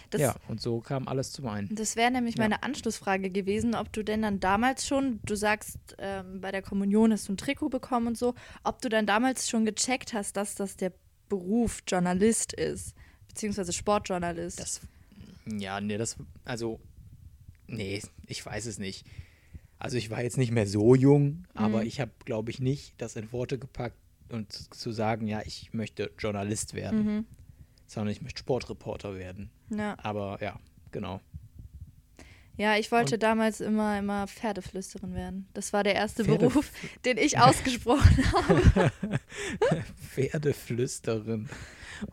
[0.10, 1.74] Das, ja, und so kam alles zum einen.
[1.74, 2.44] Das wäre nämlich ja.
[2.44, 7.12] meine Anschlussfrage gewesen, ob du denn dann damals schon, du sagst, ähm, bei der Kommunion
[7.12, 10.56] hast du ein Trikot bekommen und so, ob du dann damals schon gecheckt hast, dass
[10.56, 10.94] das der
[11.28, 12.96] Beruf Journalist ist,
[13.28, 14.60] beziehungsweise Sportjournalist.
[14.60, 14.82] Das,
[15.46, 16.80] ja, nee, das, also,
[17.68, 19.06] nee, ich weiß es nicht.
[19.78, 21.88] Also ich war jetzt nicht mehr so jung, aber mhm.
[21.88, 23.96] ich habe, glaube ich, nicht das in Worte gepackt
[24.28, 27.26] und zu sagen, ja, ich möchte Journalist werden, mhm.
[27.90, 29.50] Sondern ich möchte Sportreporter werden.
[29.70, 29.98] Ja.
[30.02, 30.60] Aber ja,
[30.92, 31.20] genau.
[32.56, 35.48] Ja, ich wollte und damals immer, immer Pferdeflüsterin werden.
[35.54, 36.72] Das war der erste Pferde Beruf,
[37.06, 38.92] den ich ausgesprochen habe.
[39.96, 41.50] Pferdeflüsterin.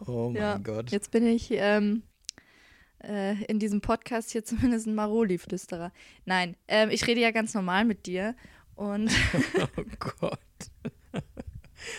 [0.07, 0.91] Oh mein ja, Gott.
[0.93, 2.05] Jetzt bin ich ähm,
[3.03, 5.93] äh, in diesem Podcast hier zumindest ein Maroli-Flüsterer.
[6.25, 8.35] Nein, ähm, ich rede ja ganz normal mit dir.
[8.77, 9.11] Und
[9.77, 10.39] oh Gott.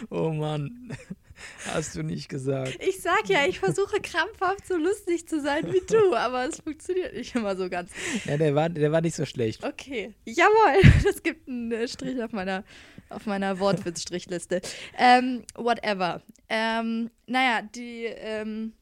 [0.09, 0.95] Oh Mann.
[1.73, 2.77] Hast du nicht gesagt.
[2.79, 7.13] Ich sag ja, ich versuche krampfhaft so lustig zu sein wie du, aber es funktioniert
[7.13, 7.91] nicht immer so ganz.
[8.25, 9.63] Ja, der war, der war nicht so schlecht.
[9.63, 10.13] Okay.
[10.25, 10.81] Jawohl.
[11.03, 12.63] Das gibt einen äh, Strich auf meiner,
[13.09, 14.61] auf meiner Wortwitz-Strichliste.
[14.97, 16.21] Ähm, whatever.
[16.49, 18.73] Ähm, naja, die, ähm,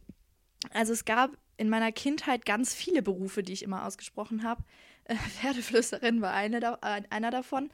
[0.73, 4.63] also es gab in meiner Kindheit ganz viele Berufe, die ich immer ausgesprochen habe.
[5.05, 7.69] Äh, Pferdeflüsterin war eine da, äh, einer davon.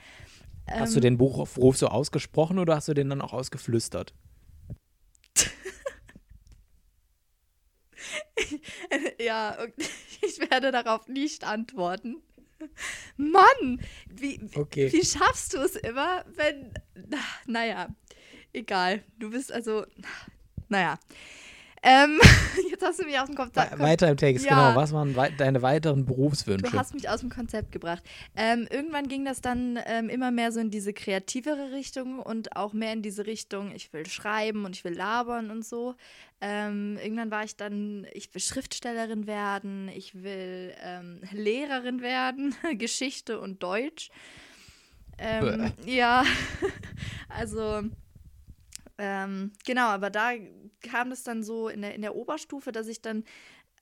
[0.67, 4.13] Hast du ähm, den Beruf so ausgesprochen oder hast du den dann auch ausgeflüstert?
[9.19, 9.58] ja,
[10.21, 12.21] ich werde darauf nicht antworten.
[13.17, 14.91] Mann, wie, okay.
[14.91, 16.73] wie schaffst du es immer, wenn.
[17.47, 17.88] Naja,
[18.54, 19.04] egal.
[19.17, 19.86] Du bist also.
[20.69, 20.99] Naja.
[21.84, 22.20] Ähm,
[22.70, 23.80] jetzt hast du mich aus dem Konzept.
[23.80, 24.52] Weiter im Text, ja.
[24.52, 24.80] genau.
[24.80, 26.72] Was waren wei deine weiteren Berufswünsche?
[26.72, 28.04] Du hast mich aus dem Konzept gebracht.
[28.36, 32.74] Ähm, irgendwann ging das dann ähm, immer mehr so in diese kreativere Richtung und auch
[32.74, 35.96] mehr in diese Richtung, ich will schreiben und ich will labern und so.
[36.39, 43.39] Ähm, irgendwann war ich dann, ich will Schriftstellerin werden, ich will ähm, Lehrerin werden, Geschichte
[43.39, 44.12] und Deutsch.
[45.17, 46.24] Ähm, ja,
[47.30, 47.84] also
[49.04, 50.34] ähm, genau, aber da
[50.84, 53.24] kam das dann so in der, in der Oberstufe, dass ich dann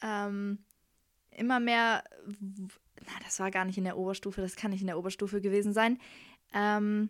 [0.01, 0.59] ähm,
[1.31, 2.05] immer mehr,
[2.39, 5.73] na, das war gar nicht in der Oberstufe, das kann nicht in der Oberstufe gewesen
[5.73, 5.99] sein.
[6.53, 7.09] Ähm,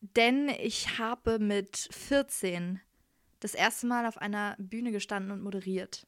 [0.00, 2.80] denn ich habe mit 14
[3.40, 6.06] das erste Mal auf einer Bühne gestanden und moderiert.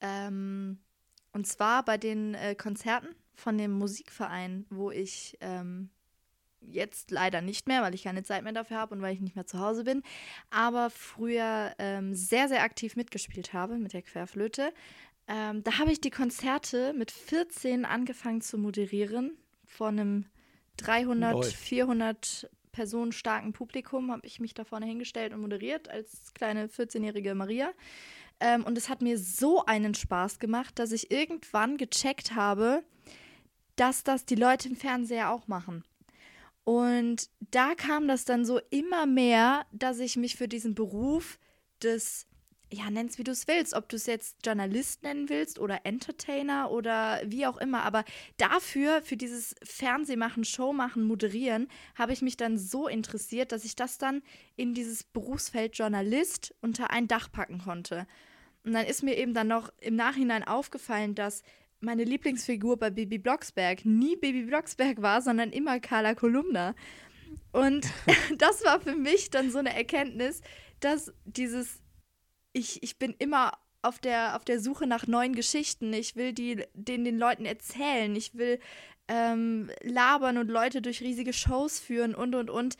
[0.00, 0.78] Ähm,
[1.34, 5.90] und zwar bei den äh, Konzerten von dem Musikverein, wo ich ähm,
[6.70, 9.36] Jetzt leider nicht mehr, weil ich keine Zeit mehr dafür habe und weil ich nicht
[9.36, 10.02] mehr zu Hause bin.
[10.50, 14.72] Aber früher ähm, sehr, sehr aktiv mitgespielt habe mit der Querflöte.
[15.28, 19.36] Ähm, da habe ich die Konzerte mit 14 angefangen zu moderieren.
[19.64, 20.26] Vor einem
[20.76, 21.44] 300, Lol.
[21.44, 27.34] 400 Personen starken Publikum habe ich mich da vorne hingestellt und moderiert als kleine 14-jährige
[27.34, 27.70] Maria.
[28.38, 32.82] Ähm, und es hat mir so einen Spaß gemacht, dass ich irgendwann gecheckt habe,
[33.76, 35.84] dass das die Leute im Fernseher auch machen.
[36.66, 41.38] Und da kam das dann so immer mehr, dass ich mich für diesen Beruf
[41.80, 42.26] des
[42.72, 46.72] ja, nenn's wie du es willst, ob du es jetzt Journalist nennen willst oder Entertainer
[46.72, 47.84] oder wie auch immer.
[47.84, 48.04] Aber
[48.38, 53.98] dafür, für dieses Fernsehmachen, Showmachen, Moderieren, habe ich mich dann so interessiert, dass ich das
[53.98, 54.20] dann
[54.56, 58.08] in dieses Berufsfeld Journalist unter ein Dach packen konnte.
[58.64, 61.44] Und dann ist mir eben dann noch im Nachhinein aufgefallen, dass
[61.80, 66.74] meine Lieblingsfigur bei Baby Blocksberg nie Baby Blocksberg war, sondern immer Carla Kolumna.
[67.52, 67.86] Und
[68.38, 70.40] das war für mich dann so eine Erkenntnis,
[70.80, 71.80] dass dieses
[72.52, 75.92] ich, ich bin immer auf der, auf der Suche nach neuen Geschichten.
[75.92, 78.16] Ich will die den, den Leuten erzählen.
[78.16, 78.58] Ich will
[79.08, 82.76] ähm, labern und Leute durch riesige Shows führen und, und, und.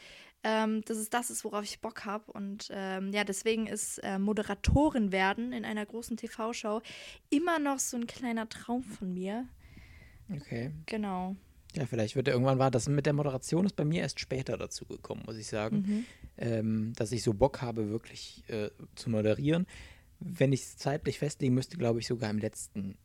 [0.47, 2.31] Ähm, das ist das, ist, worauf ich Bock habe.
[2.31, 6.83] Und ähm, ja, deswegen ist äh, Moderatorin werden in einer großen TV-Show
[7.31, 9.49] immer noch so ein kleiner Traum von mir.
[10.33, 10.71] Okay.
[10.87, 11.35] Genau.
[11.75, 12.71] Ja, vielleicht wird er irgendwann war.
[12.71, 15.79] Das mit der Moderation ist bei mir erst später dazu gekommen, muss ich sagen.
[15.79, 16.05] Mhm.
[16.39, 19.67] Ähm, dass ich so Bock habe, wirklich äh, zu moderieren.
[20.21, 22.97] Wenn ich es zeitlich festlegen müsste, glaube ich sogar im letzten,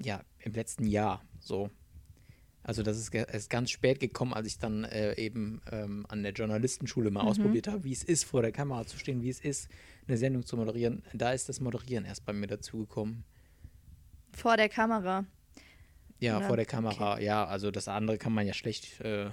[0.00, 1.70] ja, im letzten Jahr so.
[2.68, 6.32] Also das ist erst ganz spät gekommen, als ich dann äh, eben ähm, an der
[6.32, 7.28] Journalistenschule mal Mhm.
[7.28, 9.70] ausprobiert habe, wie es ist, vor der Kamera zu stehen, wie es ist,
[10.06, 11.02] eine Sendung zu moderieren.
[11.14, 13.24] Da ist das Moderieren erst bei mir dazu gekommen.
[14.36, 15.24] Vor der Kamera.
[16.20, 17.46] Ja, Ja, vor der Kamera, ja.
[17.46, 19.30] Also das andere kann man ja schlecht, äh,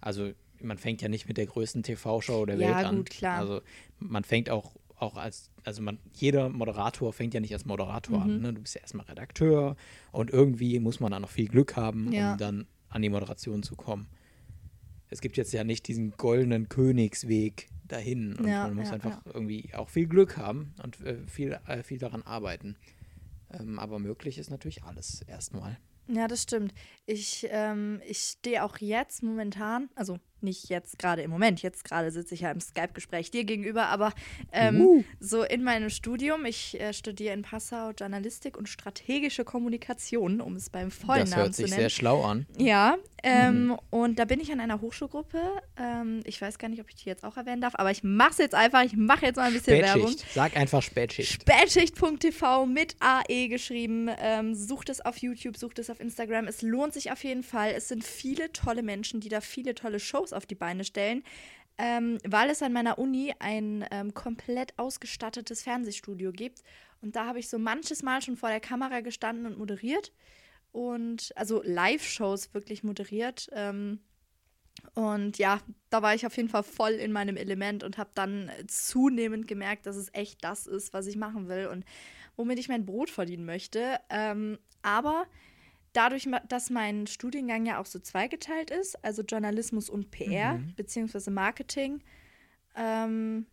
[0.00, 2.96] also man fängt ja nicht mit der größten TV-Show der Ja, Welt an.
[2.98, 3.38] gut, klar.
[3.40, 3.60] Also
[3.98, 8.22] man fängt auch, auch als, also man, jeder Moderator fängt ja nicht als Moderator Mhm.
[8.22, 8.40] an.
[8.40, 8.52] Ne?
[8.54, 9.76] Du bist ja erstmal Redakteur
[10.12, 12.32] und irgendwie muss man dann noch viel Glück haben, Ja.
[12.32, 14.08] um dann an die Moderation zu kommen.
[15.08, 19.20] Es gibt jetzt ja nicht diesen goldenen Königsweg dahin und Ja, man muss ja, einfach
[19.26, 22.76] irgendwie auch viel Glück haben und äh, viel, äh, viel daran arbeiten.
[23.52, 25.78] Ähm, aber möglich ist natürlich alles erstmal.
[26.06, 26.72] Ja, das stimmt.
[27.06, 32.10] Ich, ähm, ich stehe auch jetzt momentan, also nicht jetzt gerade im Moment, jetzt gerade
[32.10, 34.12] sitze ich ja im Skype-Gespräch dir gegenüber, aber
[34.52, 35.04] ähm, Uh.
[35.20, 40.70] so in meinem Studium, ich äh, studiere in Passau Journalistik und strategische Kommunikation, um es
[40.70, 41.80] beim vollen Das Namen hört zu sich nennen.
[41.82, 42.46] sehr schlau an.
[42.58, 45.40] Ja, ähm, und da bin ich an einer Hochschulgruppe.
[45.76, 48.30] Ähm, ich weiß gar nicht, ob ich die jetzt auch erwähnen darf, aber ich mache
[48.30, 48.82] es jetzt einfach.
[48.82, 50.08] Ich mache jetzt mal ein bisschen Werbung.
[50.08, 50.32] Spätschicht.
[50.34, 51.42] Sag einfach Spätschicht.
[51.42, 54.08] Spätschicht.tv mit AE geschrieben.
[54.20, 56.46] Ähm, sucht es auf YouTube, sucht es auf Instagram.
[56.46, 57.72] Es lohnt sich auf jeden Fall.
[57.76, 61.22] Es sind viele tolle Menschen, die da viele tolle Shows auf die Beine stellen.
[61.78, 66.62] Ähm, weil es an meiner Uni ein ähm, komplett ausgestattetes Fernsehstudio gibt.
[67.00, 70.12] Und da habe ich so manches Mal schon vor der Kamera gestanden und moderiert.
[70.72, 73.48] Und also Live-Shows wirklich moderiert.
[73.52, 74.00] Ähm,
[74.94, 78.50] und ja, da war ich auf jeden Fall voll in meinem Element und habe dann
[78.66, 81.84] zunehmend gemerkt, dass es echt das ist, was ich machen will und
[82.36, 83.98] womit ich mein Brot verdienen möchte.
[84.08, 85.26] Ähm, aber
[85.92, 90.74] dadurch, dass mein Studiengang ja auch so zweigeteilt ist, also Journalismus und PR, Mhm.
[90.76, 92.00] beziehungsweise Marketing,
[92.76, 93.46] ähm,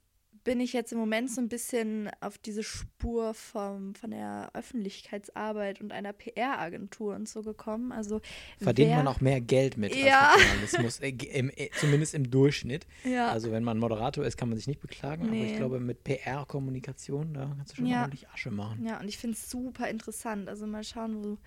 [0.43, 5.81] bin ich jetzt im Moment so ein bisschen auf diese Spur vom, von der Öffentlichkeitsarbeit
[5.81, 7.91] und einer PR-Agentur und so gekommen.
[7.91, 8.21] Also
[8.57, 10.31] Verdient wer- man auch mehr Geld mit Ja.
[10.31, 12.87] als Journalismus, äh, im, äh, zumindest im Durchschnitt.
[13.03, 13.29] Ja.
[13.29, 15.51] Also wenn man Moderator ist, kann man sich nicht beklagen, aber Nee.
[15.51, 18.01] ich glaube mit PR-Kommunikation, da kannst du schon Ja.
[18.03, 18.85] ordentlich Asche machen.
[18.85, 20.47] Ja, und ich finde es super interessant.
[20.47, 21.37] Also mal schauen, wo,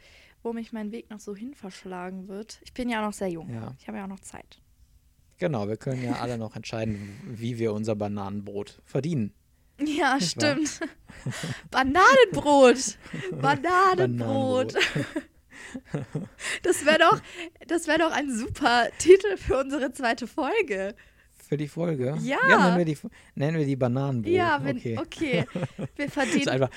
[0.43, 2.61] wo mich mein Weg noch so hin verschlagen wird.
[2.65, 3.53] Ich bin ja auch noch sehr jung.
[3.53, 3.75] Ja.
[3.79, 4.61] Ich habe ja auch noch Zeit.
[5.39, 9.33] Genau, wir können ja alle noch entscheiden, wie wir unser Bananenbrot verdienen.
[9.79, 10.81] Ja, Nicht stimmt.
[11.71, 12.99] Bananenbrot.
[13.41, 14.75] Bananenbrot.
[14.75, 14.75] Bananenbrot.
[16.63, 17.21] Das wäre doch,
[17.67, 20.95] das wär doch ein super Titel für unsere zweite Folge.
[21.51, 22.17] Für die Folge?
[22.23, 22.39] Ja.
[22.47, 22.97] nennen, wir die,
[23.35, 24.33] nennen wir die Bananenbrot.
[24.33, 24.97] Ja, wenn, okay.
[24.97, 25.45] okay.
[25.97, 26.49] Wir Ist verdienen.
[26.49, 26.71] einfach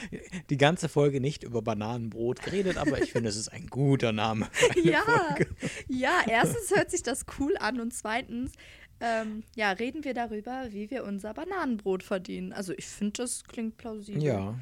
[0.49, 4.47] die ganze Folge nicht über Bananenbrot geredet, aber ich finde, es ist ein guter Name.
[4.83, 5.47] Ja, Folge.
[5.87, 8.53] ja, erstens hört sich das cool an und zweitens,
[8.99, 12.51] ähm, ja, reden wir darüber, wie wir unser Bananenbrot verdienen.
[12.51, 14.23] Also ich finde, das klingt plausibel.
[14.23, 14.55] Ja,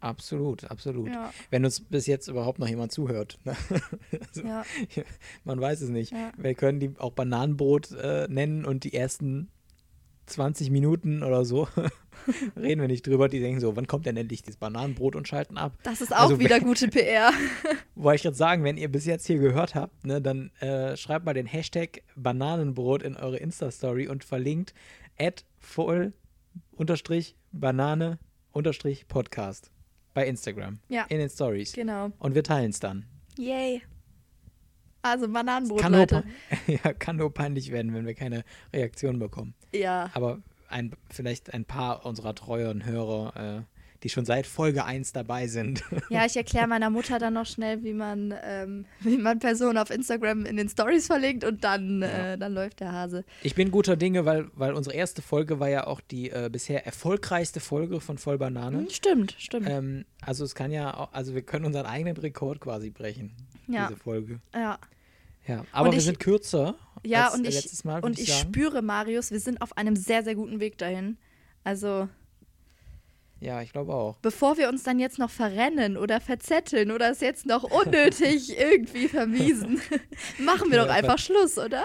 [0.00, 1.10] absolut, absolut.
[1.10, 1.30] Ja.
[1.50, 3.38] Wenn uns bis jetzt überhaupt noch jemand zuhört.
[3.44, 3.54] Ne?
[4.28, 4.64] Also, Ja.
[5.44, 6.12] Man weiß es nicht.
[6.12, 6.32] Ja.
[6.38, 9.50] Wir können die auch Bananenbrot äh, nennen und die ersten
[10.28, 11.68] 20 Minuten oder so
[12.56, 13.28] reden wir nicht drüber.
[13.28, 15.76] Die denken so, wann kommt denn endlich dieses Bananenbrot und schalten ab.
[15.82, 17.32] Das ist auch Also, wieder gute PR.
[17.94, 21.24] Wollte ich gerade sagen, wenn ihr bis jetzt hier gehört habt, ne, dann äh, schreibt
[21.24, 24.74] mal den Hashtag Bananenbrot in eure Insta-Story und verlinkt
[25.18, 26.12] at voll
[26.72, 28.18] unterstrich Banane
[28.52, 29.70] unterstrich Podcast
[30.14, 30.78] bei Instagram.
[30.88, 31.04] Ja.
[31.08, 31.72] In den Stories.
[31.72, 32.10] Genau.
[32.18, 33.04] Und wir teilen es dann.
[33.36, 33.82] Yay.
[35.02, 36.24] Also Bananenbrot, Kann nur, Leute.
[36.66, 39.54] pe- ja, kann nur peinlich werden, wenn wir keine Reaktion bekommen.
[39.72, 40.10] Ja.
[40.14, 43.62] Aber ein, vielleicht ein paar unserer treueren Hörer, äh,
[44.04, 45.82] die schon seit Folge 1 dabei sind.
[46.10, 49.90] Ja, ich erkläre meiner Mutter dann noch schnell, wie man, ähm, wie man Personen auf
[49.90, 52.32] Instagram in den Stories verlinkt und dann, Ja.
[52.32, 53.24] äh, dann läuft der Hase.
[53.42, 56.86] Ich bin guter Dinge, weil, weil unsere erste Folge war ja auch die äh, bisher
[56.86, 58.78] erfolgreichste Folge von Voll Banane.
[58.78, 59.68] Hm, stimmt, stimmt.
[59.68, 63.32] Ähm, also es kann ja auch, also wir können unseren eigenen Rekord quasi brechen,
[63.68, 63.88] Ja.
[63.88, 64.40] diese Folge.
[64.54, 64.78] ja.
[65.46, 68.28] Ja, aber Und wir ich- sind kürzer Ja, als und ich, letztes Mal, und ich
[68.34, 68.48] sagen.
[68.52, 71.16] spüre, Marius, wir sind auf einem sehr, sehr guten Weg dahin.
[71.64, 72.06] Also,
[73.40, 74.18] Ja, ich glaube auch.
[74.20, 79.08] bevor wir uns dann jetzt noch verrennen oder verzetteln oder es jetzt noch unnötig irgendwie
[79.08, 79.80] vermiesen,
[80.38, 81.84] machen wir Ja, doch einfach Schluss, oder?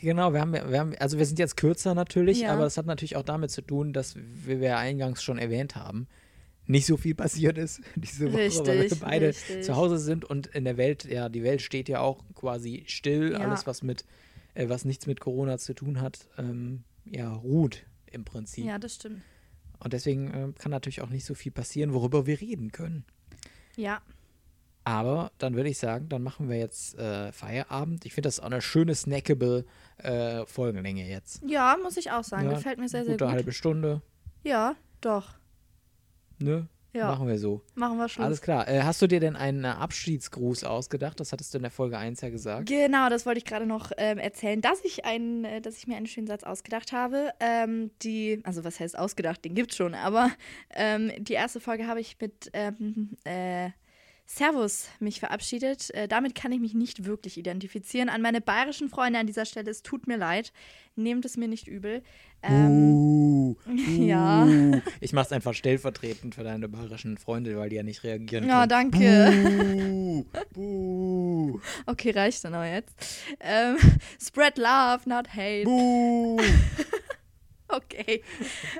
[0.00, 2.52] Genau, wir haben, wir haben, also wir sind jetzt kürzer natürlich, Ja.
[2.54, 6.06] aber das hat natürlich auch damit zu tun, dass, wir ja eingangs schon erwähnt haben,
[6.66, 9.64] nicht so viel passiert ist diese Woche, weil wir Richtig, beide richtig.
[9.64, 13.32] zu Hause sind und in der Welt, ja, die Welt steht ja auch quasi still,
[13.32, 13.38] Ja.
[13.38, 14.04] alles was mit,
[14.54, 18.64] äh, was nichts mit Corona zu tun hat, ähm, ja, ruht im Prinzip.
[18.64, 19.20] Ja, das stimmt.
[19.78, 23.04] Und deswegen äh, kann natürlich auch nicht so viel passieren, worüber wir reden können.
[23.76, 24.00] Ja,
[24.84, 28.04] Aber dann würde ich sagen, dann machen wir jetzt äh, Feierabend.
[28.06, 29.64] Ich finde das auch eine schöne, snackable
[29.98, 31.42] äh, Folgenlänge jetzt.
[31.46, 32.46] ja, muss ich auch sagen.
[32.50, 33.34] Ja, Gefällt mir sehr, sehr Gute gut.
[33.34, 34.00] halbe Stunde,
[34.42, 35.34] Ja, doch.
[36.38, 36.68] Ne?
[36.94, 37.60] Ja, Machen wir so.
[37.74, 38.24] machen wir Schluss.
[38.24, 38.68] Alles klar.
[38.68, 41.18] Äh, hast du dir denn einen äh, Abschiedsgruß ausgedacht?
[41.18, 42.68] Das hattest du in der Folge 1 ja gesagt.
[42.68, 45.96] Genau, das wollte ich gerade noch ähm, erzählen, dass ich, einen, äh, dass ich mir
[45.96, 47.32] einen schönen Satz ausgedacht habe.
[47.40, 50.30] Ähm, die, also was heißt ausgedacht, den gibt's schon, aber
[50.70, 53.70] ähm, die erste Folge habe ich mit ähm, äh,
[54.26, 55.90] Servus mich verabschiedet.
[55.94, 58.08] Äh, damit kann ich mich nicht wirklich identifizieren.
[58.08, 60.52] An meine bayerischen Freunde an dieser Stelle, es tut mir leid.
[60.96, 62.02] Nehmt es mir nicht übel.
[62.42, 63.56] Ähm, Uh,
[63.98, 64.44] ja.
[64.44, 64.80] uh.
[65.00, 68.90] Ich mach's einfach stellvertretend für deine bayerischen Freunde, weil die ja nicht reagieren Ja, können.
[68.90, 70.24] danke.
[70.24, 72.94] Buh, buh, Okay, reicht dann auch jetzt.
[73.40, 73.76] Ähm,
[74.22, 75.64] spread love, not hate.
[75.64, 76.38] buh.
[77.76, 78.22] Okay.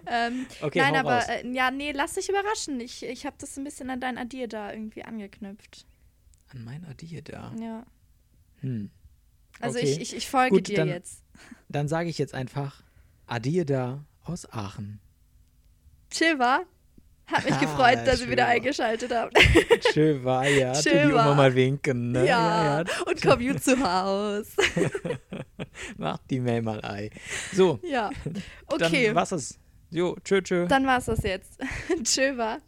[0.07, 2.81] ähm, Okay, nein, aber äh, ja, nee, lass dich überraschen.
[2.81, 5.87] Ich, ich habe das ein bisschen an dein Adier da irgendwie angeknüpft.
[6.49, 7.53] An mein Adier da.
[7.61, 7.85] Ja.
[8.61, 8.91] Hm.
[9.61, 9.89] Also Okay.
[9.93, 11.23] ich, ich, ich folge Gut, dir dann- jetzt.
[11.69, 12.83] Dann sage ich jetzt einfach
[13.27, 15.01] Adier da aus Aachen.
[16.11, 16.63] Chill war.
[17.27, 19.37] Hat mich Ah, gefreut, dass ihr wieder eingeschaltet habt.
[19.93, 20.75] Schön war ja.
[20.83, 21.35] Schön war.
[21.35, 22.27] mal winken, ne?
[22.27, 24.49] ja, und komm you zu Haus.
[25.97, 27.11] Mach die Mail mal ei.
[27.53, 28.11] So, ja.
[28.67, 29.59] Okay, dann was ist.
[29.91, 30.67] Jo, tschö, tschö.
[30.67, 31.61] dann war's das jetzt.
[32.05, 32.59] Chill war.